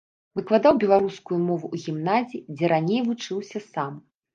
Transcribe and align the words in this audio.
Выкладаў 0.37 0.79
беларускую 0.83 1.39
мову 1.49 1.65
ў 1.71 1.75
гімназіі, 1.85 2.45
дзе 2.59 2.77
раней 2.77 3.01
вучыўся 3.13 3.69
сам. 3.73 4.07